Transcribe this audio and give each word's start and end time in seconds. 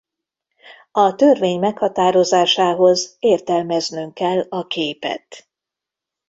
A 0.91 1.15
törvény 1.15 1.59
meghatározásához 1.59 3.15
értelmeznünk 3.19 4.13
kell 4.13 4.45
a 4.49 4.67
képet. 4.67 5.47